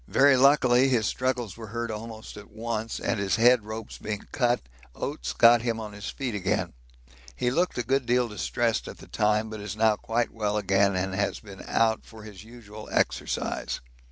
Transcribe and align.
Very 0.07 0.35
luckily 0.35 0.87
his 0.89 1.05
struggles 1.05 1.55
were 1.55 1.67
heard 1.67 1.91
almost 1.91 2.35
at 2.35 2.49
once, 2.49 2.99
and 2.99 3.19
his 3.19 3.35
head 3.35 3.63
ropes 3.65 3.99
being 3.99 4.23
cut, 4.31 4.61
Oates 4.95 5.31
got 5.31 5.61
him 5.61 5.79
on 5.79 5.93
his 5.93 6.09
feet 6.09 6.33
again. 6.33 6.73
He 7.35 7.51
looked 7.51 7.77
a 7.77 7.83
good 7.83 8.07
deal 8.07 8.27
distressed 8.27 8.87
at 8.87 8.97
the 8.97 9.05
time, 9.07 9.51
but 9.51 9.61
is 9.61 9.75
now 9.75 9.97
quite 9.97 10.31
well 10.31 10.57
again 10.57 10.95
and 10.95 11.13
has 11.13 11.39
been 11.39 11.63
out 11.67 12.03
for 12.03 12.23
his 12.23 12.43
usual 12.43 12.89
exercise. 12.91 13.79